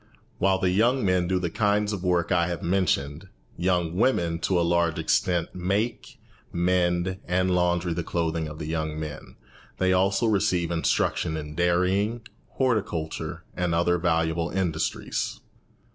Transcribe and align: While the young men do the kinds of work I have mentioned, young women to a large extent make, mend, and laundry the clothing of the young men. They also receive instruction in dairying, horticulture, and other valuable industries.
While 0.39 0.57
the 0.57 0.71
young 0.71 1.05
men 1.05 1.27
do 1.27 1.37
the 1.37 1.51
kinds 1.51 1.93
of 1.93 2.03
work 2.03 2.31
I 2.31 2.47
have 2.47 2.63
mentioned, 2.63 3.27
young 3.55 3.95
women 3.95 4.39
to 4.39 4.59
a 4.59 4.65
large 4.67 4.97
extent 4.97 5.53
make, 5.53 6.17
mend, 6.51 7.19
and 7.27 7.51
laundry 7.53 7.93
the 7.93 8.01
clothing 8.03 8.47
of 8.47 8.57
the 8.57 8.65
young 8.65 8.99
men. 8.99 9.35
They 9.77 9.93
also 9.93 10.25
receive 10.25 10.71
instruction 10.71 11.37
in 11.37 11.53
dairying, 11.53 12.21
horticulture, 12.53 13.43
and 13.55 13.75
other 13.75 13.99
valuable 13.99 14.49
industries. 14.49 15.39